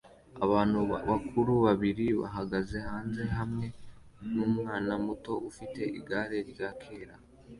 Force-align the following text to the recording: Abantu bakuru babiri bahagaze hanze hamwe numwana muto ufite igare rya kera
Abantu 0.45 0.77
bakuru 1.09 1.51
babiri 1.65 2.05
bahagaze 2.21 2.77
hanze 2.89 3.23
hamwe 3.37 3.65
numwana 4.33 4.93
muto 5.05 5.33
ufite 5.49 5.81
igare 5.99 6.37
rya 6.51 6.69
kera 6.81 7.15